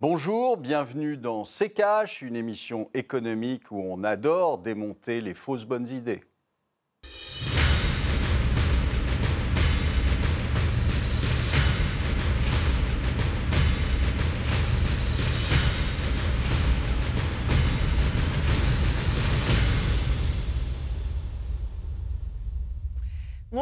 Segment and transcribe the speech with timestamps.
[0.00, 1.70] Bonjour, bienvenue dans C'est
[2.22, 6.22] une émission économique où on adore démonter les fausses bonnes idées.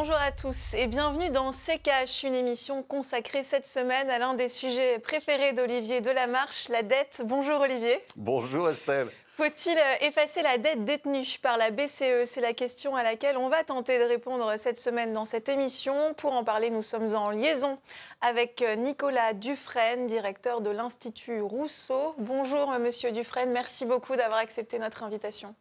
[0.07, 4.49] Bonjour à tous et bienvenue dans CKH, une émission consacrée cette semaine à l'un des
[4.49, 7.23] sujets préférés d'Olivier Delamarche, la dette.
[7.25, 7.99] Bonjour Olivier.
[8.15, 9.11] Bonjour Estelle.
[9.37, 13.65] Faut-il effacer la dette détenue par la BCE C'est la question à laquelle on va
[13.65, 16.15] tenter de répondre cette semaine dans cette émission.
[16.15, 17.77] Pour en parler, nous sommes en liaison
[18.21, 22.15] avec Nicolas Dufresne, directeur de l'Institut Rousseau.
[22.19, 25.57] Bonjour Monsieur Dufresne, merci beaucoup d'avoir accepté notre invitation.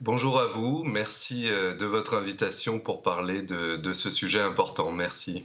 [0.00, 4.92] Bonjour à vous, merci euh, de votre invitation pour parler de, ce sujet important.
[4.92, 5.44] Merci.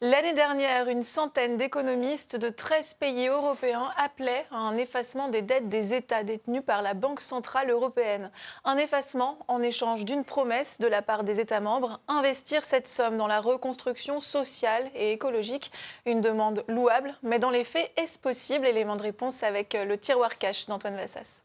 [0.00, 5.68] L'année dernière, une centaine d'économistes de 13 pays européens appelaient à un effacement des dettes
[5.68, 8.30] des États détenus par la Banque centrale européenne.
[8.64, 13.16] Un effacement en échange d'une promesse de la part des États membres, investir cette somme
[13.16, 15.72] dans la reconstruction sociale et écologique.
[16.06, 18.68] Une demande louable, mais dans les faits, est-ce possible?
[18.68, 21.42] Élément de réponse avec le tiroir cash d'Antoine Vassas.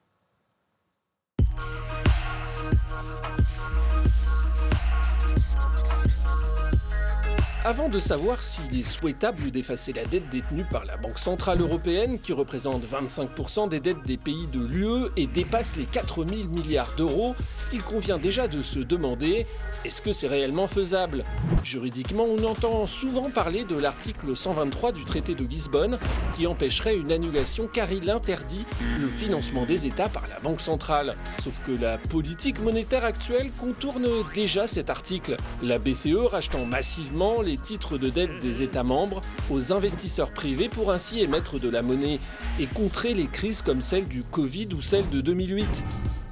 [7.66, 12.18] Avant de savoir s'il est souhaitable d'effacer la dette détenue par la Banque Centrale Européenne,
[12.18, 16.94] qui représente 25% des dettes des pays de l'UE et dépasse les 4 000 milliards
[16.96, 17.36] d'euros,
[17.74, 19.46] il convient déjà de se demander
[19.86, 21.24] est-ce que c'est réellement faisable?
[21.64, 26.00] Juridiquement, on entend souvent parler de l'article 123 du traité de Lisbonne
[26.34, 28.66] qui empêcherait une annulation car il interdit
[29.00, 31.16] le financement des États par la Banque centrale.
[31.42, 37.49] Sauf que la politique monétaire actuelle contourne déjà cet article, la BCE rachetant massivement les
[37.58, 42.20] titres de dette des États membres aux investisseurs privés pour ainsi émettre de la monnaie
[42.60, 45.66] et contrer les crises comme celle du Covid ou celle de 2008.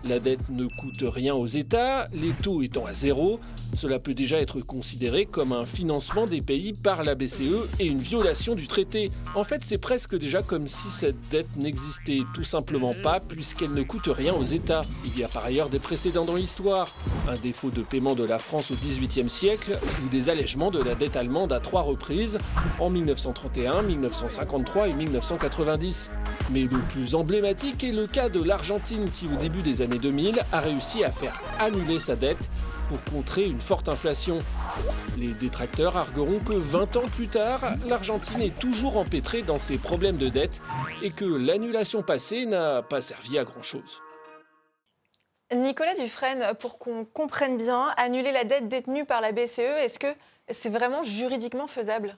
[0.07, 3.39] La dette ne coûte rien aux États, les taux étant à zéro,
[3.73, 7.99] cela peut déjà être considéré comme un financement des pays par la BCE et une
[7.99, 9.11] violation du traité.
[9.35, 13.83] En fait, c'est presque déjà comme si cette dette n'existait tout simplement pas puisqu'elle ne
[13.83, 14.81] coûte rien aux États.
[15.05, 16.87] Il y a par ailleurs des précédents dans l'histoire.
[17.27, 20.95] Un défaut de paiement de la France au XVIIIe siècle ou des allègements de la
[20.95, 22.37] dette allemande à trois reprises
[22.79, 26.09] en 1931, 1953 et 1990.
[26.51, 30.41] Mais le plus emblématique est le cas de l'Argentine qui au début des années 2000
[30.51, 32.49] a réussi à faire annuler sa dette
[32.89, 34.39] pour contrer une forte inflation.
[35.17, 40.17] Les détracteurs argueront que 20 ans plus tard, l'Argentine est toujours empêtrée dans ses problèmes
[40.17, 40.61] de dette
[41.01, 44.01] et que l'annulation passée n'a pas servi à grand-chose.
[45.53, 50.13] Nicolas Dufresne, pour qu'on comprenne bien, annuler la dette détenue par la BCE, est-ce que
[50.49, 52.17] c'est vraiment juridiquement faisable?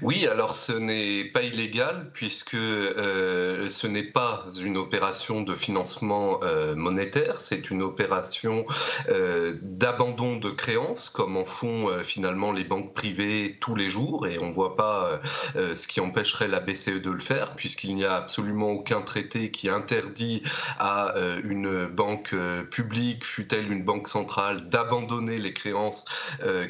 [0.00, 6.40] Oui, alors ce n'est pas illégal puisque euh, ce n'est pas une opération de financement
[6.42, 8.66] euh, monétaire, c'est une opération
[9.08, 14.38] euh, d'abandon de créances comme en font finalement les banques privées tous les jours et
[14.40, 15.20] on ne voit pas
[15.54, 19.68] ce qui empêcherait la BCE de le faire puisqu'il n'y a absolument aucun traité qui
[19.68, 20.42] interdit
[20.78, 21.14] à
[21.44, 22.34] une banque
[22.70, 26.04] publique, fût-elle une banque centrale, d'abandonner les créances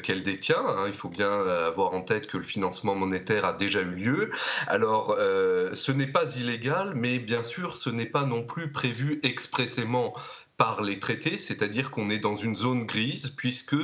[0.03, 0.63] qu'elle détient.
[0.65, 0.85] Hein.
[0.87, 4.31] Il faut bien avoir en tête que le financement monétaire a déjà eu lieu.
[4.67, 9.19] Alors, euh, ce n'est pas illégal, mais bien sûr, ce n'est pas non plus prévu
[9.23, 10.13] expressément
[10.57, 13.75] par les traités, c'est-à-dire qu'on est dans une zone grise puisque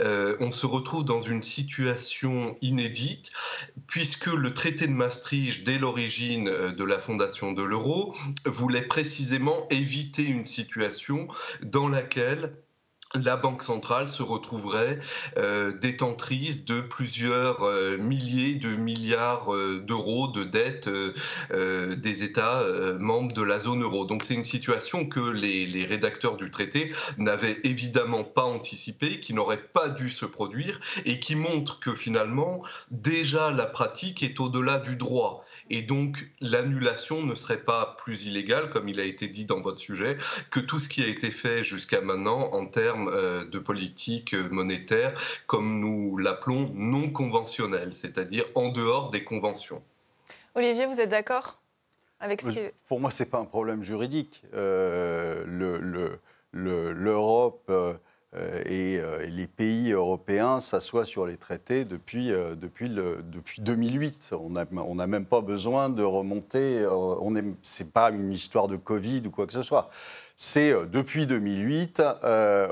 [0.00, 3.30] euh, on se retrouve dans une situation inédite
[3.86, 8.14] puisque le traité de Maastricht dès l'origine euh, de la fondation de l'euro
[8.44, 11.28] voulait précisément éviter une situation
[11.62, 12.52] dans laquelle
[13.14, 14.98] la Banque centrale se retrouverait
[15.38, 20.88] euh, détentrice de plusieurs euh, milliers de milliards euh, d'euros de dettes
[21.50, 22.62] des États
[22.98, 24.04] membres de la zone euro.
[24.04, 29.34] Donc c'est une situation que les, les rédacteurs du traité n'avaient évidemment pas anticipée, qui
[29.34, 34.78] n'aurait pas dû se produire et qui montre que finalement déjà la pratique est au-delà
[34.78, 35.45] du droit.
[35.70, 39.78] Et donc, l'annulation ne serait pas plus illégale, comme il a été dit dans votre
[39.78, 40.16] sujet,
[40.50, 45.12] que tout ce qui a été fait jusqu'à maintenant en termes euh, de politique monétaire,
[45.46, 49.82] comme nous l'appelons non conventionnelle, c'est-à-dire en dehors des conventions.
[50.54, 51.60] Olivier, vous êtes d'accord
[52.20, 52.60] avec ce qui...
[52.86, 54.42] Pour moi, ce n'est pas un problème juridique.
[54.54, 55.44] Euh,
[56.52, 57.64] L'Europe...
[57.68, 57.98] Euh, euh, euh,
[58.64, 64.32] et, les pays européens s'assoient sur les traités depuis, euh, depuis, le, depuis 2008.
[64.32, 66.84] On n'a même pas besoin de remonter.
[67.62, 69.90] Ce n'est pas une histoire de Covid ou quoi que ce soit.
[70.36, 72.02] C'est depuis 2008,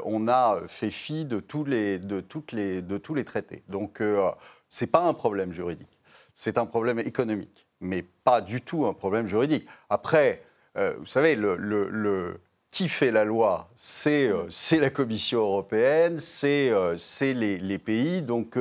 [0.04, 3.62] on a fait fi de tous les, de toutes les, de tous les traités.
[3.68, 5.98] Donc, ce n'est pas un problème juridique,
[6.34, 7.66] c'est un problème économique.
[7.80, 9.66] mais pas du tout un problème juridique.
[9.88, 10.42] Après,
[10.74, 12.38] vous savez, le,
[12.74, 14.30] qui fait la loi C'est
[14.72, 16.72] la Commission européenne, c'est
[17.20, 18.20] les, les, pays.
[18.20, 18.58] Donc,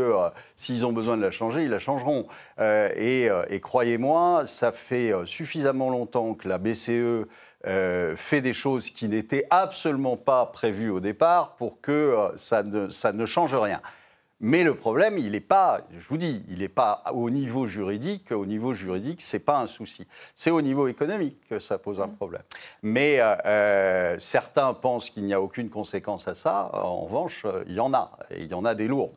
[0.56, 2.28] s'ils ont besoin de la changer, ils la changeront.
[2.60, 7.28] et, et croyez-moi, ça fait suffisamment longtemps que la BCE
[7.66, 12.62] euh, fait des choses qui n'étaient absolument pas prévues au départ pour que euh, ça,
[12.62, 13.80] ne, ça ne change rien.
[14.40, 18.32] Mais le problème, il n'est pas, je vous dis, il n'est pas au niveau juridique.
[18.32, 20.06] Au niveau juridique, ce n'est pas un souci.
[20.36, 22.44] C'est au niveau économique que ça pose un problème.
[22.82, 26.70] Mais euh, certains pensent qu'il n'y a aucune conséquence à ça.
[26.74, 28.18] En revanche, il y en a.
[28.32, 29.16] Et il y en a des lourdes.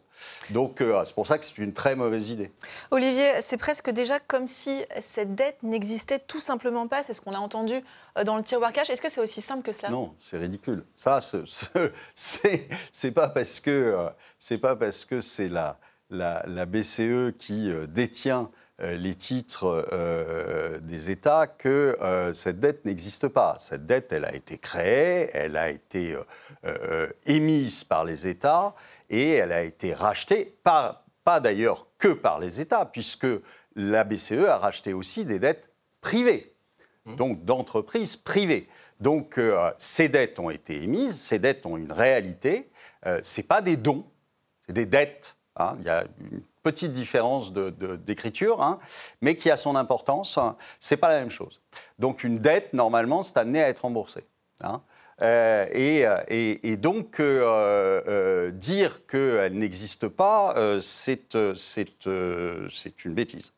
[0.50, 2.52] Donc euh, c'est pour ça que c'est une très mauvaise idée.
[2.90, 7.02] Olivier, c'est presque déjà comme si cette dette n'existait tout simplement pas.
[7.02, 7.74] C'est ce qu'on a entendu
[8.18, 8.90] euh, dans le tiroir cash.
[8.90, 9.90] Est-ce que c'est aussi simple que cela?
[9.90, 10.84] Non, c'est ridicule.
[10.96, 11.20] Ça,
[12.14, 14.08] c'est pas parce que euh,
[14.38, 15.78] c'est pas parce que c'est la,
[16.10, 19.86] la, BCE qui détient les titres
[20.82, 21.96] des États que
[22.34, 23.56] cette dette n'existe pas.
[23.58, 26.14] Cette dette, elle a été créée, elle a été
[27.24, 28.74] émise par les États
[29.11, 33.26] et elle a été rachetée, pas, pas d'ailleurs que par les États, puisque
[33.75, 35.69] la BCE a racheté aussi des dettes
[36.00, 36.55] privées,
[37.05, 37.17] mmh.
[37.17, 38.69] donc d'entreprises privées.
[39.00, 42.70] Donc euh, ces dettes ont été émises, ces dettes ont une réalité,
[43.06, 44.06] euh, ce pas des dons,
[44.67, 45.37] c'est des dettes.
[45.56, 45.76] Hein.
[45.81, 48.79] Il y a une petite différence d'écriture, de, hein,
[49.20, 50.38] mais qui a son importance.
[50.81, 51.61] C'est pas la même chose.
[51.99, 54.26] Donc une dette, normalement, c'est amené à être remboursée.
[54.62, 54.82] Hein.
[55.22, 63.52] Euh, euh, et, donc, euh, dire qu'elle n'existe pas, c'est une bêtise.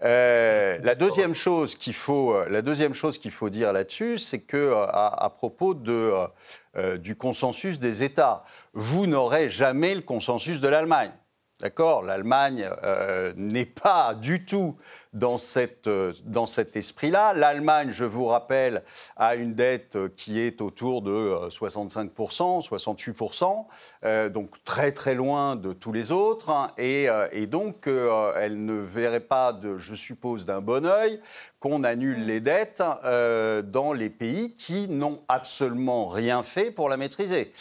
[0.00, 5.30] la deuxième chose qu'il faut, la deuxième chose qu'il faut dire là-dessus, c'est que à,
[5.34, 11.12] propos du consensus des États, vous n'aurez jamais le consensus de l'Allemagne.
[11.60, 12.02] D'accord?
[12.02, 12.68] L'Allemagne
[13.36, 14.76] n'est pas du tout
[15.12, 17.32] dans, cette, euh, dans cet esprit-là.
[17.34, 18.82] L'Allemagne, je vous rappelle,
[19.16, 23.66] a une dette qui est autour de 65%, euh, 68%,
[24.04, 26.50] euh, donc très très loin de tous les autres.
[26.50, 26.70] Hein.
[26.78, 27.08] et,
[27.46, 31.20] donc, elle ne verrait pas, je suppose, d'un bon oeil
[31.60, 37.52] qu'on annule les dettes dans les pays qui n'ont absolument rien fait pour la maîtriser,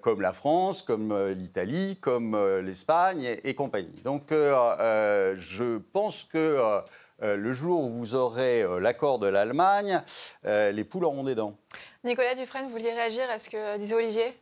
[0.00, 4.00] comme la France, comme l'Italie, comme l'Espagne et, compagnie.
[4.04, 6.75] Donc, je pense que euh,
[7.20, 10.02] le jour où vous aurez euh, l'accord de l'Allemagne,
[10.44, 11.56] euh, les poules auront des dents.
[12.04, 14.34] Nicolas Dufresne, vous vouliez réagir à ce que disait Olivier?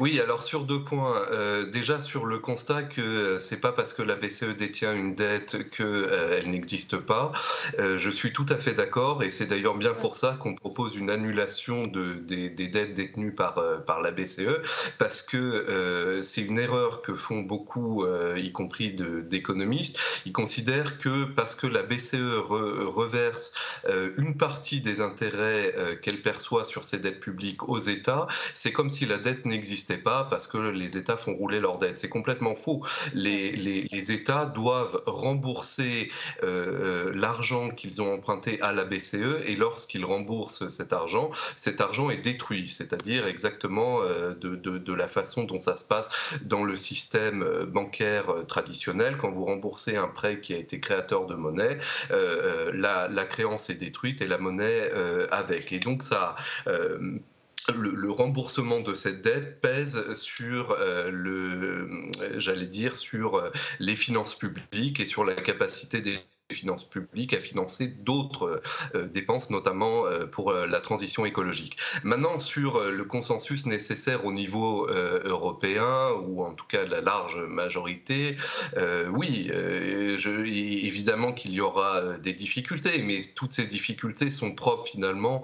[0.00, 1.22] Oui, alors sur deux points.
[1.30, 5.14] Euh, déjà sur le constat que euh, c'est pas parce que la BCE détient une
[5.14, 7.32] dette qu'elle euh, n'existe pas.
[7.78, 11.10] je suis tout à fait d'accord et c'est d'ailleurs bien pour ça qu'on propose une
[11.10, 14.60] annulation de, des, dettes détenues par, par la BCE
[14.98, 19.98] parce que c'est une erreur que font beaucoup, y compris d'économistes.
[20.26, 23.52] Ils considèrent que parce que la BCE reverse
[24.16, 29.06] une partie des intérêts qu'elle perçoit sur ses dettes publiques aux États, c'est comme si
[29.06, 31.98] la dette n'existait n'existait pas parce que les États font rouler leurs dettes.
[31.98, 32.80] C'est complètement faux.
[33.12, 36.10] Les, États doivent rembourser
[36.42, 41.80] euh, euh, l'argent qu'ils ont emprunté à la BCE et lorsqu'ils remboursent cet argent, cet
[41.80, 46.08] argent est détruit, c'est-à-dire exactement euh, de, de, la façon dont ça se passe
[46.42, 49.16] dans le système bancaire traditionnel.
[49.16, 51.78] Quand vous remboursez un prêt qui a été créateur de monnaie,
[52.10, 54.90] la, la, créance est détruite et la monnaie
[55.30, 55.72] avec.
[55.72, 56.36] Et donc ça
[57.72, 61.88] le, remboursement de cette dette pèse sur euh, le,
[62.36, 66.18] j'allais dire, sur euh, les finances publiques et sur la capacité des
[66.52, 68.60] finances publiques à financer d'autres
[68.94, 71.78] euh, dépenses, notamment euh, pour euh, la transition écologique.
[72.02, 78.36] Maintenant, sur le consensus nécessaire au niveau européen, ou en tout cas la large majorité,
[79.10, 85.42] oui, évidemment qu'il y aura des difficultés, mais toutes ces difficultés sont propres finalement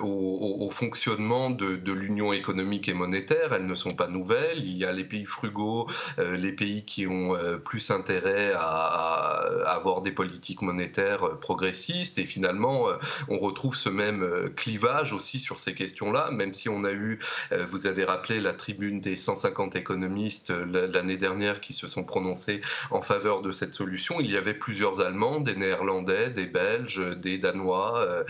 [0.00, 3.52] au, fonctionnement de, de l'union économique et monétaire.
[3.52, 4.58] Elles ne sont pas nouvelles.
[4.58, 5.88] Il y a les pays frugaux,
[6.18, 12.18] les pays qui ont plus intérêt à, à avoir des politiques politique monétaire euh, progressiste.
[12.18, 12.96] Et finalement euh,
[13.28, 17.20] on retrouve ce même euh, clivage aussi sur ces questions-là, même si on a eu,
[17.68, 23.02] vous avez rappelé la tribune des 150 économistes l'année dernière qui se sont prononcés en
[23.02, 28.24] faveur de cette solution, il y avait plusieurs Allemands, des Néerlandais, des Belges, des Danois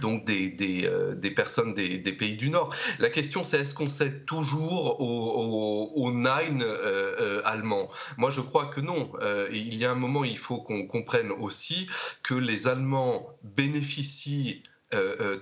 [0.00, 2.74] donc des, des, euh, personnes des, pays du Nord.
[2.98, 8.40] La question, c'est est-ce qu'on sait toujours au, au, nine euh, euh, allemand Moi, je
[8.40, 9.10] crois que non.
[9.52, 11.86] il y a un moment, il faut qu'on comprenne aussi
[12.22, 14.62] que les Allemands bénéficient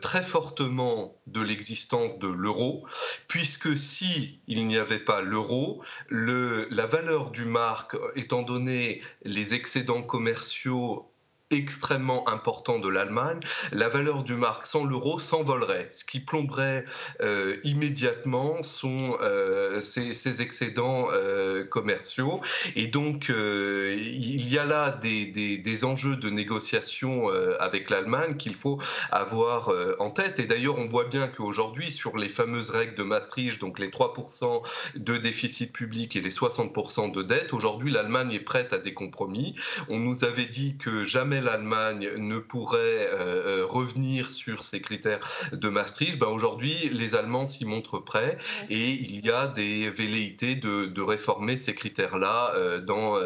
[0.01, 2.87] très fortement de l'existence de l'euro,
[3.29, 10.03] puisque si il n'y avait pas l'euro, la valeur du marque, étant donné les excédents
[10.03, 11.12] commerciaux
[11.53, 13.41] extrêmement important de l'Allemagne,
[13.71, 16.85] la valeur du marque sans l'euro s'envolerait, ce qui plomberait
[17.21, 22.41] euh, immédiatement son, euh, ses, excédents euh, commerciaux.
[22.77, 27.29] Et donc, il y a là des, des, enjeux de négociation
[27.59, 28.79] avec l'Allemagne qu'il faut
[29.11, 30.39] avoir en tête.
[30.39, 34.63] Et d'ailleurs, on voit bien qu'aujourd'hui, sur les fameuses règles de Maastricht, donc les 3%
[34.97, 39.55] de déficit public et les 60% de dette, aujourd'hui, l'Allemagne est prête à des compromis.
[39.89, 45.21] On nous avait dit que jamais l'Allemagne ne pourrait euh, euh, revenir sur ces critères
[45.53, 48.39] de Maastricht, ben aujourd'hui, les Allemands s'y montrent prêts
[48.71, 53.19] et il y a des velléités de, réformer ces critères-là euh, dans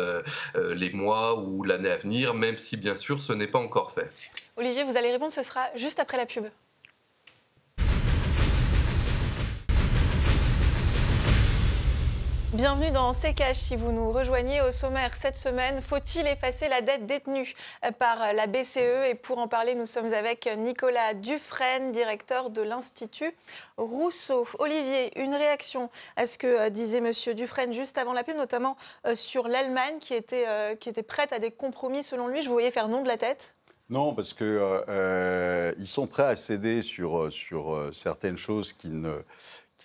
[0.54, 4.10] les mois ou l'année à venir, même si bien sûr ce n'est pas encore fait.
[4.56, 6.46] Olivier, vous allez répondre, ce sera juste après la pub.
[12.56, 17.04] Bienvenue dans C'est Si vous nous rejoignez au sommaire cette semaine, faut-il effacer la dette
[17.04, 17.54] détenue
[17.98, 23.30] par la BCE Et pour en parler, nous sommes avec Nicolas Dufresne, directeur de l'Institut
[23.76, 24.46] Rousseau.
[24.58, 28.78] Olivier, une réaction à ce que euh, disait Monsieur Dufresne juste avant la pub, notamment
[29.06, 32.40] euh, sur l'Allemagne qui était, euh, qui était prête à des compromis selon lui.
[32.40, 33.52] Je vous voyais faire non de la tête
[33.88, 39.20] non, parce qu'ils sont prêts à céder sur, sur certaines choses qui ne,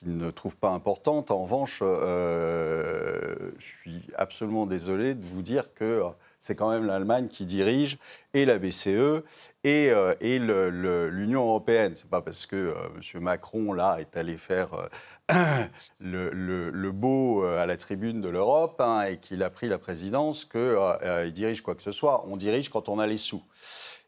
[0.04, 1.32] ne trouve pas importante.
[1.32, 6.04] En revanche, euh, je suis absolument désolé de vous dire que
[6.40, 8.00] c'est quand même l'Allemagne qui dirige
[8.34, 9.24] et la BCE
[9.64, 11.94] et, euh, et l'Union européenne.
[11.96, 12.74] C'est pas parce que euh,
[13.14, 13.22] M.
[13.22, 14.70] Macron là est allé faire
[16.00, 21.32] le, beau à la tribune de l'Europe hein, et qu'il a pris la présidence qu'il
[21.32, 22.26] dirige quoi que ce soit.
[22.28, 23.44] On dirige quand on a les sous.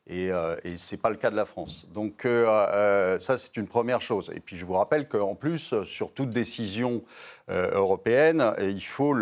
[0.07, 1.87] Et, euh, ce n'est pas le cas de la France.
[1.93, 4.31] Donc euh, euh, ça, c'est une première chose.
[4.35, 7.03] Et puis je vous rappelle qu'en plus, sur toute décision
[7.49, 9.13] européenne, il faut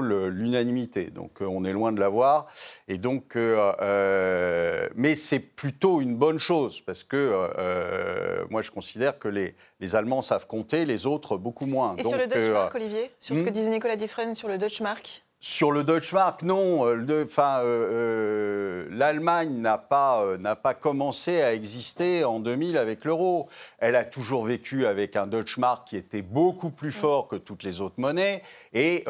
[0.00, 1.10] l'unanimité.
[1.10, 2.46] Donc on est loin de l'avoir.
[2.88, 9.54] Et donc, mais c'est plutôt une bonne chose parce que moi, je considère que les,
[9.80, 11.94] les, Allemands savent compter, les autres beaucoup moins.
[11.96, 14.58] Et sur le Dutch Mark, Olivier, sur ce que hmm disait Nicolas Diffren sur le
[14.58, 15.24] Dutch Mark?
[15.40, 16.86] Sur le Deutschmark, non.
[16.86, 23.04] Euh, enfin, euh, euh, l'Allemagne n'a pas, n'a pas commencé à exister en 2000 avec
[23.04, 23.48] l'euro.
[23.78, 27.80] Elle a toujours vécu avec un Deutschmark qui était beaucoup plus fort que toutes les
[27.80, 28.42] autres monnaies
[28.72, 29.04] et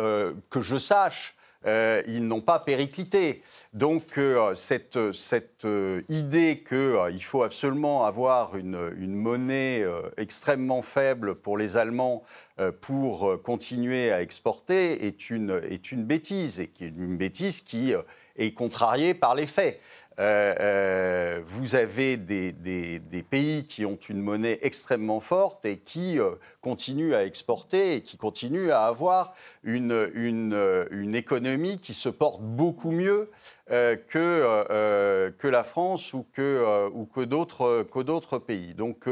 [0.51, 1.35] que je sache,
[1.67, 3.43] ils n'ont pas périclité.
[3.75, 4.19] Donc
[4.55, 5.67] cette, cette
[6.09, 9.85] idée qu'il faut absolument avoir une, une monnaie
[10.17, 12.23] extrêmement faible pour les Allemands
[12.61, 17.95] euh, pour euh, continuer à exporter est une, est une bêtise, et une bêtise qui
[17.95, 18.03] euh,
[18.37, 19.81] est contrariée par les faits.
[20.19, 26.19] Vous avez des, pays qui ont une monnaie extrêmement forte et qui
[26.61, 33.31] continuent à exporter et qui continuent à avoir une, économie qui se porte beaucoup mieux
[33.69, 38.75] que, la France ou que, d'autres pays.
[38.75, 39.09] Donc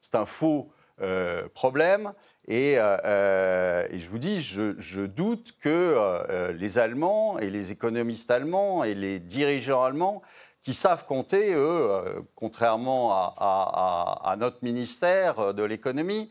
[0.00, 0.70] c'est un faux
[1.54, 2.12] problème.
[2.50, 8.30] Euh, euh, et, je vous dis, je, doute que euh, les Allemands et les économistes
[8.30, 10.22] allemands et les dirigeants allemands
[10.62, 16.30] qui savent compter, eux, contrairement à, notre ministère de l'économie,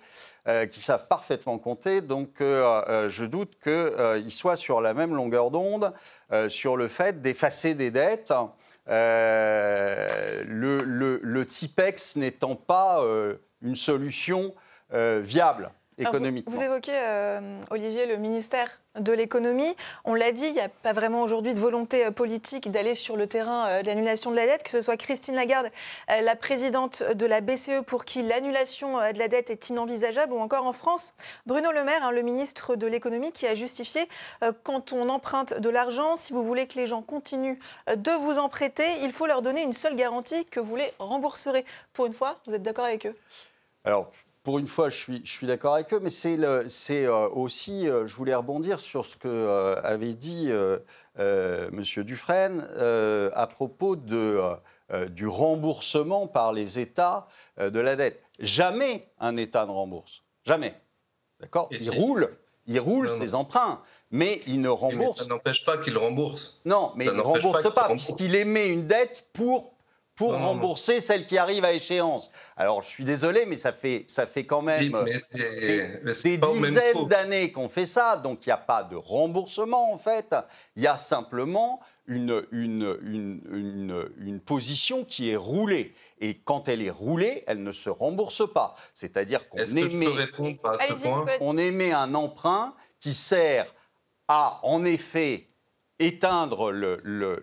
[0.71, 2.01] qui savent parfaitement compter.
[2.01, 5.93] Donc je doute qu'ils soient sur la même longueur d'onde
[6.47, 8.33] sur le fait d'effacer des dettes.
[8.87, 13.03] le, le, TIPEX n'étant pas
[13.63, 14.53] une solution
[14.91, 15.71] viable
[16.45, 19.75] vous, évoquez, euh, Olivier, le ministère de l'économie.
[20.05, 23.17] On l'a dit, il n'y a pas vraiment aujourd'hui de volonté euh, politique d'aller sur
[23.17, 25.69] le terrain euh, de l'annulation de la dette, que ce soit Christine Lagarde,
[26.07, 30.65] la présidente de la BCE, pour qui l'annulation de la dette est inenvisageable, ou encore
[30.65, 31.13] en France,
[31.45, 34.01] Bruno Le Maire, hein, le ministre de l'économie, qui a justifié
[34.63, 37.59] quand on emprunte de l'argent, si vous voulez que les gens continuent
[37.93, 41.65] de vous en prêter, il faut leur donner une seule garantie que vous les rembourserez.
[41.93, 43.15] Pour une fois, vous êtes d'accord avec eux?
[43.83, 44.11] Alors,
[44.43, 48.07] pour une fois, je suis, je suis d'accord avec eux, mais c'est euh, aussi, euh,
[48.07, 50.49] je voulais rebondir sur ce que euh, avait dit
[51.17, 51.83] M.
[51.97, 52.67] Dufresne
[53.33, 54.41] à propos de,
[55.09, 57.27] du remboursement par les États
[57.59, 58.23] de la dette.
[58.39, 60.23] Jamais un État ne rembourse.
[60.45, 60.73] Jamais.
[61.41, 62.29] D'accord Il roule,
[62.67, 63.81] il roule ses emprunts
[64.11, 65.17] mais il ne rembourse.
[65.17, 66.61] Mais ça n'empêche pas qu'il rembourse.
[66.65, 69.73] Non, mais il ne rembourse pas, puisqu'il émet une dette pour
[70.19, 72.29] pour rembourser celle qui arrive à échéance.
[72.57, 77.69] Alors, je suis désolé, mais ça fait, ça fait quand même des, dizaines d'années qu'on
[77.69, 80.35] fait ça, donc il n'y a pas de remboursement en fait,
[80.75, 85.95] il y a simplement une, une, une, une, position qui est roulée.
[86.19, 88.75] Et quand elle est roulée, elle ne se rembourse pas.
[88.93, 90.07] C'est-à-dire qu'on émet,
[91.39, 93.73] on émet un emprunt qui sert
[94.27, 95.47] à, en effet,
[95.97, 97.39] éteindre le, le,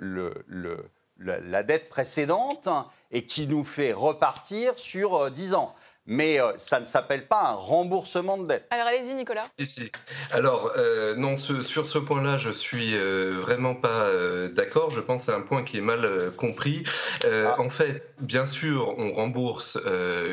[0.47, 2.69] le la, dette précédente
[3.11, 5.75] et qui nous fait repartir sur 10 ans
[6.07, 8.67] mais euh, ça ne s'appelle pas un remboursement de dette.
[8.71, 9.47] Alors allez-y Nicolas.
[9.49, 9.91] Si, si.
[10.31, 14.11] Alors euh, non, sur ce point-là, je suis euh, vraiment pas
[14.55, 14.91] d'accord.
[14.91, 16.85] Je pense à un point qui est mal compris.
[17.25, 17.61] Ah.
[17.61, 19.79] En fait, bien sûr, on rembourse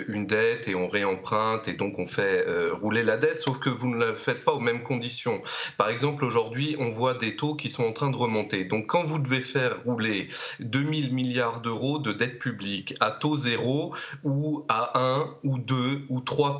[0.08, 2.46] une dette et on réemprunte et donc on fait
[2.82, 5.42] rouler la dette, sauf que vous ne la faites pas aux mêmes conditions.
[5.78, 8.66] Par exemple, aujourd'hui, on voit des taux qui sont en train de remonter.
[8.66, 13.94] Donc quand vous devez faire rouler 2000 milliards d'euros de dette publique à taux zéro
[14.24, 15.63] ou à 1 ou 2
[16.10, 16.58] ou 3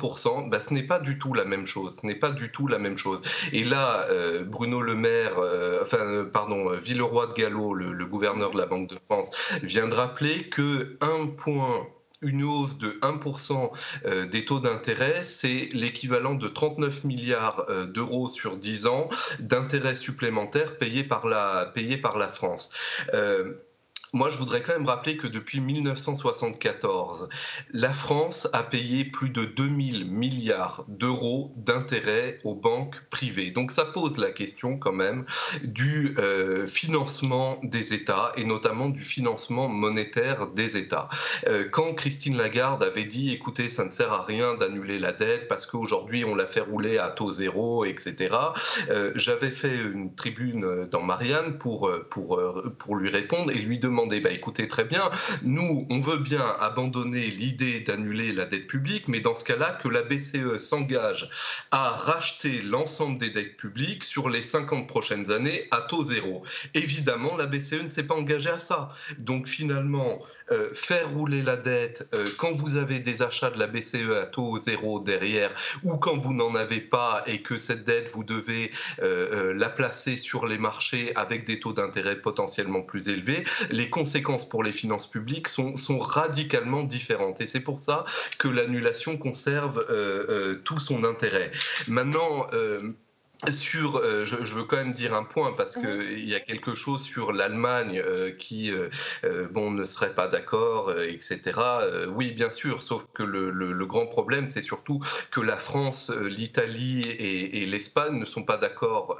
[0.48, 1.98] bah, ce n'est pas du tout la même chose.
[2.00, 3.20] Ce n'est pas du tout la même chose.
[3.52, 8.50] Et là, euh, Bruno Le Maire, euh, enfin, euh, pardon, Villeroy de Gallo, le, gouverneur
[8.50, 9.30] de la Banque de France,
[9.62, 10.98] vient de rappeler que
[11.36, 11.86] point
[12.22, 13.70] une hausse de 1%
[14.30, 19.08] des taux d'intérêt, c'est l'équivalent de 39 milliards d'euros sur 10 ans
[19.40, 22.70] d'intérêts supplémentaires payés par la, payés par la France.
[24.14, 27.28] Moi, je voudrais quand même rappeler que depuis 1974,
[27.72, 33.50] la France a payé plus de 2000 milliards d'euros d'intérêts aux banques privées.
[33.50, 35.24] Donc ça pose la question quand même
[35.64, 41.08] du euh, financement des États et notamment du financement monétaire des États.
[41.48, 45.48] Euh, quand Christine Lagarde avait dit, écoutez, ça ne sert à rien d'annuler la dette
[45.48, 48.32] parce qu'aujourd'hui on la fait rouler à taux zéro, etc.,
[48.90, 52.40] euh, j'avais fait une tribune dans Marianne pour, pour,
[52.78, 55.10] pour lui répondre et lui demander bah, écoutez, très bien,
[55.42, 59.88] nous, on veut bien abandonner l'idée d'annuler la dette publique, mais dans ce cas-là, que
[59.88, 61.28] la BCE s'engage
[61.70, 66.44] à racheter l'ensemble des dettes publiques sur les 50 prochaines années à taux zéro.
[66.74, 68.88] Évidemment, la BCE ne s'est pas engagée à ça.
[69.18, 70.20] Donc finalement,
[70.50, 74.26] euh, faire rouler la dette euh, quand vous avez des achats de la BCE à
[74.26, 75.50] taux zéro derrière,
[75.82, 78.70] ou quand vous n'en avez pas et que cette dette, vous devez
[79.02, 84.46] euh, la placer sur les marchés avec des taux d'intérêt potentiellement plus élevés, les conséquences
[84.46, 87.40] pour les finances publiques sont, radicalement différentes.
[87.40, 88.04] Et c'est pour ça
[88.38, 89.84] que l'annulation conserve
[90.64, 91.50] tout son intérêt.
[91.88, 92.48] Maintenant,
[93.52, 96.18] sur, euh, je, veux quand même dire un point parce qu'il mhm.
[96.18, 98.88] y a quelque chose sur l'Allemagne euh, qui, euh,
[99.50, 101.58] bon, ne serait pas d'accord, etc.
[102.08, 107.62] oui, bien sûr, sauf que le, grand problème, c'est surtout que la France, l'Italie et,
[107.62, 109.18] et l'Espagne ne sont pas d'accord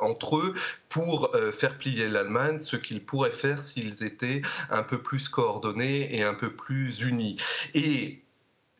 [0.00, 0.54] entre eux
[0.88, 6.22] pour faire plier l'Allemagne, ce qu'ils pourraient faire s'ils étaient un peu plus coordonnés et
[6.22, 7.36] un peu plus unis.
[7.74, 8.22] Et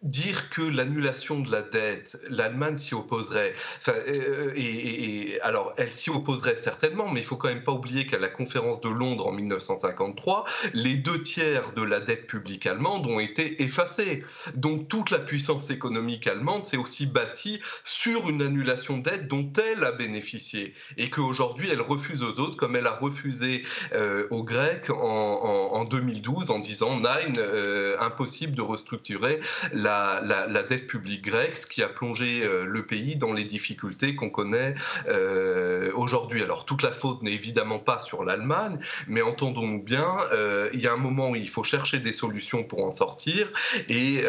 [0.02, 3.54] dire que l'annulation de la dette, l'Allemagne s'y opposerait.
[3.78, 8.06] Enfin, euh, et, alors, elle s'y opposerait certainement, mais il faut quand même pas oublier
[8.06, 13.06] qu'à la conférence de Londres en 1953, les deux tiers de la dette publique allemande
[13.06, 14.24] ont été effacés.
[14.54, 19.52] Donc toute la puissance économique allemande s'est aussi bâtie sur une annulation de dette dont
[19.56, 23.62] elle a bénéficié et qu'aujourd'hui elle refuse aux autres, comme elle a refusé
[23.94, 29.40] euh, aux Grecs en, 2012 en disant Nein, euh, impossible de restructurer
[29.72, 29.89] la
[30.22, 34.30] la, dette publique grecque, ce qui a plongé euh, le pays dans les difficultés qu'on
[34.30, 34.74] connaît
[35.08, 36.42] euh, aujourd'hui.
[36.42, 40.86] Alors toute la faute n'est évidemment pas sur l'Allemagne, mais entendons-nous bien, euh, il y
[40.86, 43.52] a un moment où il faut chercher des solutions pour en sortir,
[43.88, 44.22] et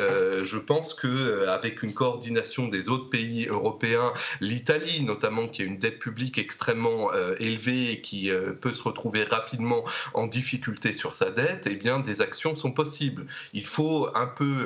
[0.43, 5.77] je pense que avec une coordination des autres pays européens, l'Italie notamment, qui a une
[5.77, 8.29] dette publique extrêmement élevée et qui
[8.61, 13.25] peut se retrouver rapidement en difficulté sur sa dette, eh bien des actions sont possibles.
[13.53, 14.65] Il faut un peu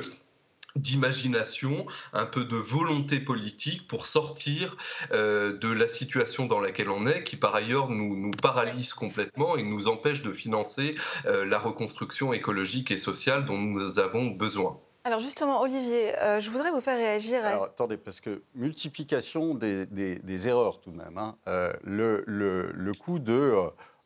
[0.76, 4.76] d'imagination, un peu de volonté politique pour sortir
[5.12, 9.56] euh, de la situation dans laquelle on est, qui par ailleurs nous, nous paralyse complètement
[9.56, 10.94] et nous empêche de financer
[11.26, 14.78] euh, la reconstruction écologique et sociale dont nous avons besoin.
[15.04, 17.44] Alors justement, Olivier, euh, je voudrais vous faire réagir.
[17.44, 17.48] À...
[17.48, 21.16] Alors, attendez, parce que multiplication des, des, erreurs tout de même.
[21.16, 21.36] Hein.
[21.84, 23.54] le, le, le, coût de...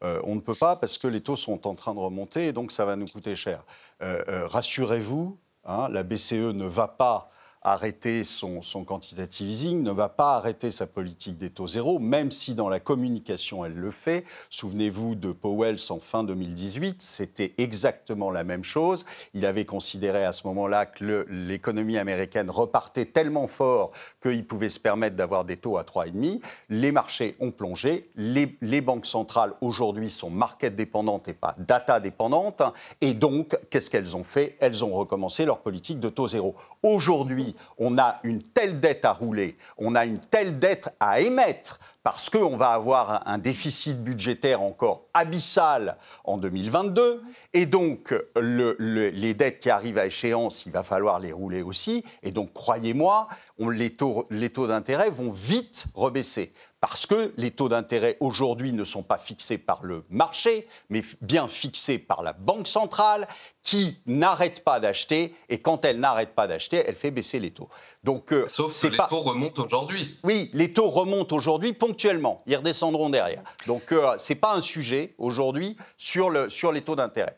[0.02, 2.70] on ne peut pas parce que les taux sont en train de remonter et donc
[2.70, 3.64] ça va nous coûter cher.
[4.00, 7.31] Rassurez-vous, Hein, la BCE ne va pas
[7.62, 12.55] arrêter son, quantitative easing, ne va pas arrêter sa politique des taux zéro, même si
[12.55, 14.25] dans la communication elle le fait.
[14.49, 19.05] Souvenez-vous de Powell en fin 2018, c'était exactement la même chose.
[19.35, 23.92] Il avait considéré à ce moment-là que l'économie américaine repartait tellement fort
[24.23, 26.40] qu'il pouvait se permettre d'avoir des taux à 3,5.
[26.70, 28.11] Les marchés ont plongé.
[28.16, 32.62] Les, les banques centrales aujourd'hui sont market dépendantes et pas data dépendantes.
[33.01, 34.57] Et donc, qu'est-ce qu'elles ont fait?
[34.61, 36.55] Elles ont recommencé leur politique de taux zéro.
[36.83, 41.80] Aujourd'hui, on a une telle dette à rouler, on a une telle dette à émettre,
[42.02, 49.60] parce qu'on va avoir un déficit budgétaire encore abyssal en 2022, et donc les dettes
[49.60, 53.28] qui arrivent à échéance, il va falloir les rouler aussi, et donc croyez-moi,
[53.68, 56.55] les taux, les taux d'intérêt vont vite rebaisser.
[56.81, 61.46] Parce que les taux d'intérêt aujourd'hui ne sont pas fixés par le marché, mais bien
[61.46, 63.29] fixés par la Banque centrale
[63.62, 65.35] qui n'arrête pas d'acheter.
[65.51, 67.68] Et quand elle n'arrête pas d'acheter, elle fait baisser les taux.
[68.03, 70.16] Donc, euh, Sauf que les taux remontent aujourd'hui.
[70.25, 72.42] Oui, les taux remontent aujourd'hui ponctuellement.
[72.46, 73.42] Ils redescendront derrière.
[73.66, 77.37] Donc euh, ce n'est pas un sujet aujourd'hui sur, le, sur les taux d'intérêt.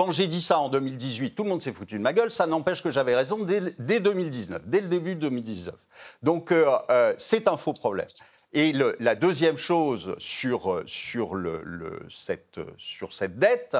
[0.00, 2.30] Quand j'ai dit ça en 2018, tout le monde s'est foutu de ma gueule.
[2.30, 5.74] Ça n'empêche que j'avais raison dès, 2019, dès le début de 2019.
[6.22, 8.06] Donc euh, euh, c'est un faux problème.
[8.54, 13.76] Et la deuxième chose sur, sur, le, cette, sur cette dette,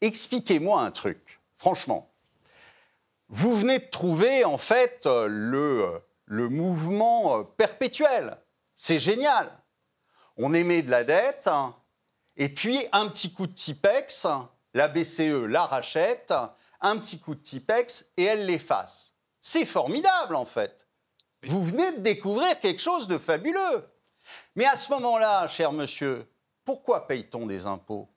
[0.00, 2.10] expliquez-moi un truc, franchement.
[3.28, 8.38] Vous venez de trouver en fait le, le mouvement perpétuel.
[8.76, 9.50] C'est génial.
[10.38, 11.50] On émet de la dette,
[12.36, 14.26] et puis, un petit coup de Tipex,
[14.74, 16.34] la BCE la rachète,
[16.80, 19.12] un petit coup de Tipex et elle l'efface.
[19.40, 20.86] C'est formidable, en fait.
[21.46, 23.88] Vous venez de découvrir quelque chose de fabuleux.
[24.56, 26.26] Mais à ce moment-là, cher monsieur,
[26.64, 28.08] pourquoi paye-t-on des impôts?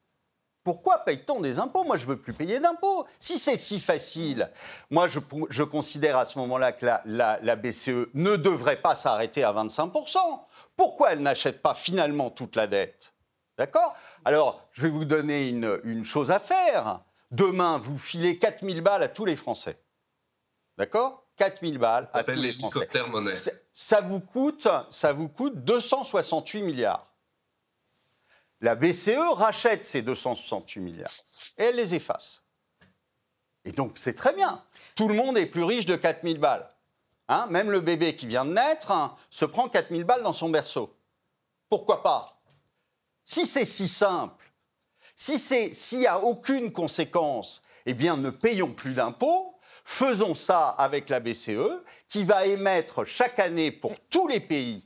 [0.64, 1.84] Pourquoi paye-t-on des impôts?
[1.84, 3.06] Moi, je ne veux plus payer d'impôts.
[3.20, 4.50] Si c'est si facile,
[4.90, 9.54] moi, je, considère à ce moment-là que la, la, BCE ne devrait pas s'arrêter à
[9.54, 10.18] 25%.
[10.76, 13.14] Pourquoi elle n'achète pas finalement toute la dette?
[13.58, 13.96] D'accord?
[14.24, 17.02] Alors, je vais vous donner une, chose à faire.
[17.32, 19.80] Demain, vous filez 4000 balles à tous les Français.
[20.78, 21.24] D'accord?
[21.38, 22.88] 4000 balles à tous les Français.
[23.08, 23.32] Monnaie.
[23.74, 27.08] Ça, vous coûte, ça vous coûte 268 milliards.
[28.62, 31.12] La BCE rachète ces 268 milliards
[31.58, 32.44] et elle les efface.
[33.66, 34.64] Et donc c'est très bien.
[34.96, 36.68] Tout le monde est plus riche de 4000 balles.
[37.28, 37.46] Hein?
[37.52, 40.96] Même le bébé qui vient de naître hein, se prend 4000 balles dans son berceau.
[41.70, 42.37] Pourquoi pas?
[43.28, 44.46] Si c'est si simple,
[45.16, 51.10] si s'il n'y a aucune conséquence, eh bien ne payons plus d'impôts, faisons ça avec
[51.10, 54.84] la BCE, qui va émettre chaque année pour tous les pays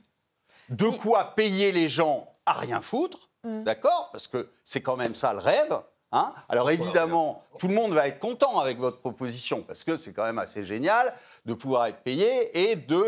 [0.68, 3.62] de quoi payer les gens à rien foutre, mm.
[3.62, 4.10] d'accord?
[4.10, 5.80] Parce que c'est quand même ça le rêve.
[6.12, 10.12] Hein Alors évidemment, tout le monde va être content avec votre proposition, parce que c'est
[10.12, 11.14] quand même assez génial
[11.46, 13.02] de pouvoir être payé et de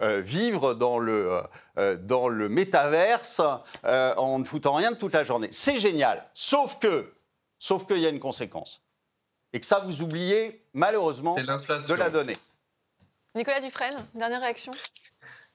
[0.00, 1.42] euh, vivre dans le,
[1.76, 3.42] euh, dans le métaverse
[3.84, 5.50] euh, en ne foutant rien de toute la journée.
[5.52, 7.12] C'est génial, sauf que,
[7.58, 8.80] sauf qu'il y a une conséquence.
[9.52, 12.36] Et que ça, vous oubliez malheureusement de la donner.
[13.34, 14.72] Nicolas Dufresne, dernière réaction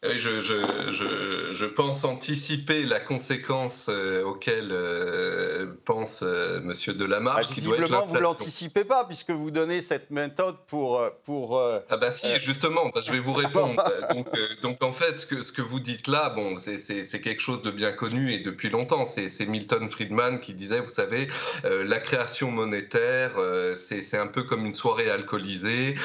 [0.03, 0.55] je, je,
[0.91, 7.45] je, je, pense anticiper la conséquence euh, auquel euh, pense euh, Monsieur Delamarche.
[7.49, 11.61] Ah, visiblement, vous l'anticipez pas puisque vous donnez cette méthode pour pour.
[11.89, 13.81] ah bah si, justement, bah, je vais vous répondre.
[14.13, 14.27] donc,
[14.61, 17.71] donc en fait, ce que ce que vous dites là, bon, c'est quelque chose de
[17.71, 19.05] bien connu et depuis longtemps.
[19.07, 21.27] C'est Milton Friedman qui disait, vous savez,
[21.63, 23.31] la création monétaire,
[23.77, 25.95] c'est un peu comme une soirée alcoolisée.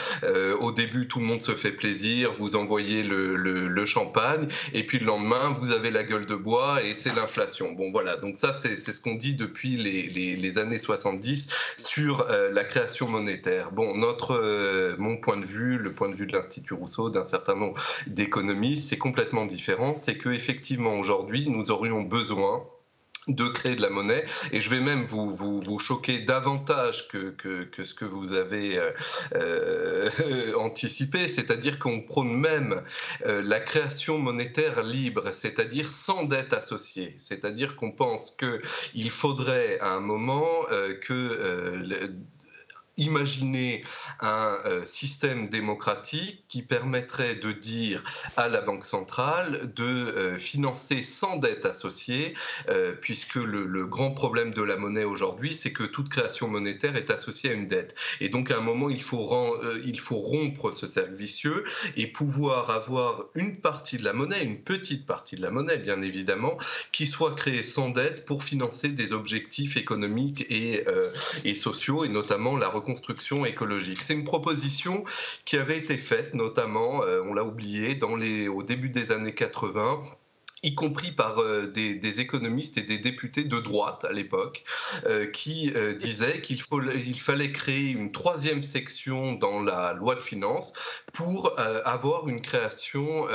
[0.61, 2.33] au début, tout le monde se fait plaisir.
[2.33, 6.35] Vous envoyez le, le, le champagne, et puis le lendemain, vous avez la gueule de
[6.35, 7.73] bois et c'est l'inflation.
[7.73, 12.51] Bon, voilà, donc ça, c'est ce qu'on dit depuis les, les, années 70 sur euh,
[12.51, 13.73] la création monétaire.
[13.73, 17.25] Bon, notre, euh, mon point de vue, le point de vue de l'Institut Rousseau, d'un
[17.25, 19.95] certain nombre d'économistes, c'est complètement différent.
[19.95, 22.65] C'est que effectivement aujourd'hui, nous aurions besoin
[23.29, 24.25] de créer de la monnaie.
[24.53, 28.91] Et je vais même vous, vous, choquer davantage que, que, ce que vous avez euh,
[29.35, 32.83] euh anticipé, c'est-à-dire qu'on prône même
[33.27, 37.15] euh, la création monétaire libre, c'est-à-dire sans dette associée.
[37.19, 40.47] C'est-à-dire qu'on pense qu'il faudrait à un moment
[41.03, 42.11] que
[42.99, 43.83] imaginer
[44.21, 48.03] un euh, système démocratique qui permettrait de dire
[48.37, 52.35] à la Banque centrale de euh, financer sans dette associée,
[52.69, 57.11] euh, puisque le, grand problème de la monnaie aujourd'hui, c'est que toute création monétaire est
[57.11, 57.95] associée à une dette.
[58.21, 61.65] Et donc à un moment, il faut, rompre ce cercle vicieux
[61.97, 66.03] et pouvoir avoir une partie de la monnaie, une petite partie de la monnaie, bien
[66.03, 66.59] évidemment,
[66.91, 70.85] qui soit créée sans dette pour financer des objectifs économiques et,
[71.45, 72.88] et sociaux, et notamment la reconstruction
[73.45, 74.03] écologique.
[74.03, 75.05] C'est une proposition
[75.45, 77.95] qui avait été faite, notamment, euh, on l'a oublié,
[78.49, 80.03] au début des années 80
[80.63, 84.65] y compris par euh, des, économistes et des députés de droite à l'époque,
[85.07, 86.59] euh, qui euh, disaient qu'il
[86.95, 90.73] il fallait créer une troisième section dans la loi de finances
[91.13, 93.27] pour avoir une création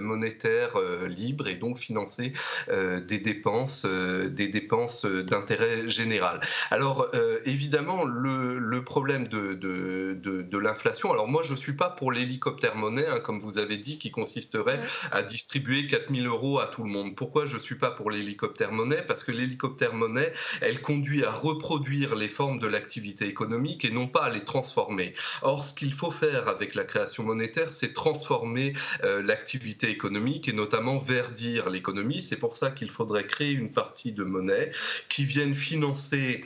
[0.00, 0.70] monétaire
[1.08, 2.32] libre et donc financer
[2.68, 6.40] des dépenses, des dépenses d'intérêt général.
[6.70, 7.10] Alors
[7.44, 12.76] évidemment, le, problème de, de, de, l'inflation, alors moi je ne suis pas pour l'hélicoptère
[12.76, 17.14] monnaie, hein, comme vous avez dit, qui consisterait à distribuer 4000 euros à le monde.
[17.14, 19.02] Pourquoi je ne suis pas pour l'hélicoptère monnaie?
[19.06, 24.06] Parce que l'hélicoptère monnaie, elle conduit à reproduire les formes de l'activité économique et non
[24.06, 25.14] pas à les transformer.
[25.42, 28.72] Or, ce qu'il faut faire avec la création monétaire, c'est transformer
[29.04, 32.22] euh, l'activité économique et notamment verdir l'économie.
[32.22, 34.72] C'est pour ça qu'il faudrait créer une partie de monnaie
[35.08, 36.44] qui vienne financer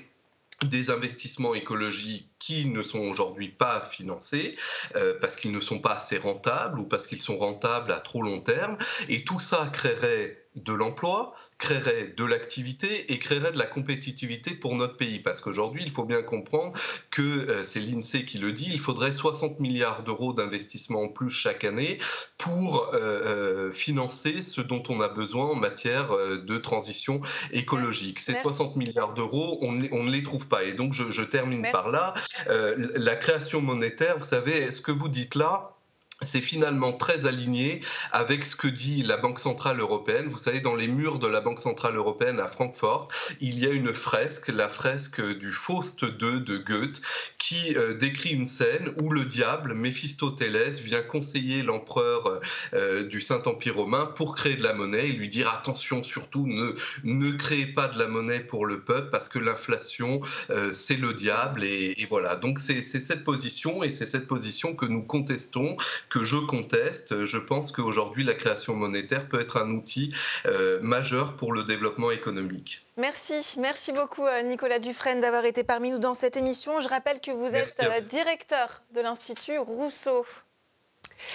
[0.65, 4.57] des investissements écologiques qui ne sont aujourd'hui pas financés
[4.95, 8.23] euh, parce qu'ils ne sont pas assez rentables ou parce qu'ils sont rentables à trop
[8.23, 8.79] long terme.
[9.09, 14.75] Et tout ça créerait de l'emploi, créerait de l'activité et créerait de la compétitivité pour
[14.75, 15.21] notre pays.
[15.21, 16.73] Parce qu'aujourd'hui, il faut bien comprendre
[17.11, 21.29] que, euh, c'est l'INSEE qui le dit, il faudrait 60 milliards d'euros d'investissement en plus
[21.29, 21.99] chaque année
[22.39, 27.21] pour euh, euh, financer ce dont on a besoin en matière de transition
[27.53, 28.21] écologique.
[28.21, 30.65] Ces 60 milliards d'euros, on, on, ne les trouve pas.
[30.65, 32.15] Et donc, je, je termine par là.
[32.47, 35.76] la création monétaire, vous savez, ce que vous dites là,
[36.23, 40.29] c'est finalement très aligné avec ce que dit la Banque Centrale Européenne.
[40.29, 43.09] Vous savez, dans les murs de la Banque Centrale Européenne à Francfort,
[43.41, 47.03] il y a une fresque, la fresque du Faust II de Goethe,
[47.39, 52.41] qui euh, décrit une scène où le diable, Méphistophélès, vient conseiller l'empereur
[52.73, 56.75] euh, du Saint-Empire romain pour créer de la monnaie et lui dire attention surtout, ne,
[57.05, 61.13] ne créez pas de la monnaie pour le peuple parce que l'inflation, euh, c'est le
[61.13, 61.63] diable.
[61.63, 65.77] Et voilà, donc c'est cette position et c'est cette position que nous contestons
[66.09, 67.25] que je conteste.
[67.25, 70.15] Je pense qu'aujourd'hui, la création monétaire peut être un outil
[70.47, 72.87] euh, majeur pour le développement économique.
[72.97, 76.81] Merci, merci beaucoup euh, Nicolas Dufresne d'avoir été parmi nous dans cette émission.
[76.81, 80.27] Je rappelle que vous êtes euh, directeur de l'Institut Rousseau.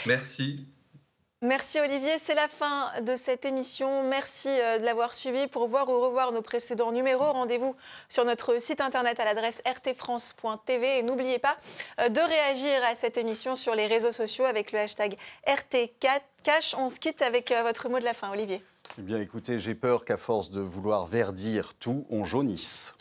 [0.06, 0.66] Merci.
[1.44, 4.08] Merci Olivier, c'est la fin de cette émission.
[4.08, 5.48] Merci euh, de l'avoir suivi.
[5.48, 7.76] Pour voir ou revoir nos précédents numéros, rendez-vous
[8.10, 11.58] sur notre site internet à l'adresse rtfrance.tv et n'oubliez pas
[12.00, 16.76] euh, de réagir à cette émission sur les réseaux sociaux avec le hashtag RT4Cash.
[16.78, 18.64] On se quitte avec euh, votre mot de la fin, Olivier.
[19.00, 22.94] Eh bien écoutez, j'ai peur qu'à force de vouloir verdir tout, on jaunisse.